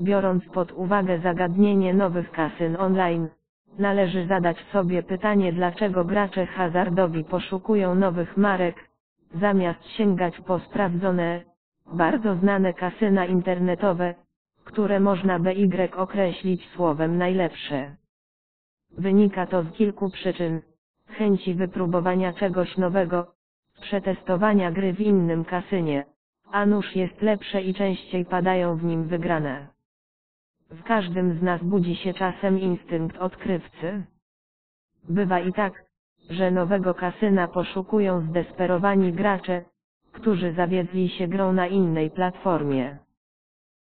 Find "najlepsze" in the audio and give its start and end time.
17.18-17.96